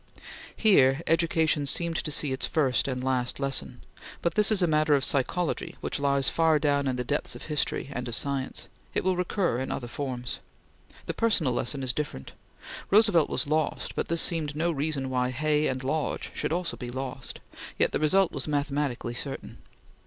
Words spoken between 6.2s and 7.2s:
far down in the